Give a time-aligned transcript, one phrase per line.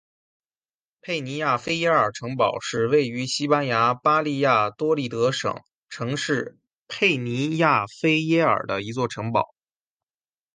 [1.01, 9.53] 佩尼亚菲耶尔城堡是位于西班牙巴利亚多利德省城市佩尼亚菲耶尔的一座城堡。